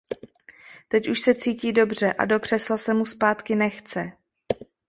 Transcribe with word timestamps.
Teď 0.87 1.09
už 1.09 1.19
se 1.19 1.33
cítí 1.35 1.73
dobře 1.73 2.13
a 2.13 2.25
do 2.25 2.39
křesla 2.39 2.77
se 2.77 2.93
mu 2.93 3.05
zpátky 3.05 3.55
nechce. 3.55 4.11